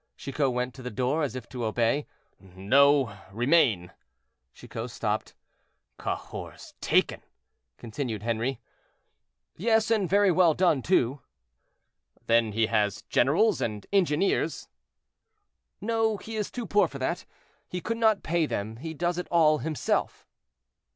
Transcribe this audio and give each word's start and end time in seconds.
Chicot 0.17 0.51
went 0.51 0.73
to 0.73 0.81
the 0.81 0.89
door 0.89 1.21
as 1.21 1.35
if 1.35 1.47
to 1.49 1.63
obey. 1.63 2.07
"No, 2.39 3.15
remain." 3.31 3.91
Chicot 4.51 4.89
stopped. 4.89 5.35
"Cahors 5.99 6.73
taken!" 6.81 7.21
continued 7.77 8.23
Henri. 8.23 8.59
"Yes, 9.57 9.91
and 9.91 10.09
very 10.09 10.31
well 10.31 10.55
done, 10.55 10.81
too." 10.81 11.21
"Then 12.25 12.53
he 12.53 12.65
has 12.65 13.03
generals 13.09 13.61
and 13.61 13.85
engineers?" 13.93 14.67
"No, 15.79 16.17
he 16.17 16.35
is 16.35 16.49
too 16.49 16.65
poor 16.65 16.87
for 16.87 16.97
that; 16.97 17.25
he 17.69 17.79
could 17.79 17.97
not 17.97 18.23
pay 18.23 18.47
them; 18.47 18.77
he 18.77 18.95
does 18.95 19.19
it 19.19 19.27
all 19.29 19.59
himself." 19.59 20.25